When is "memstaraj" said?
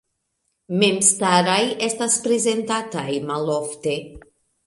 0.83-1.59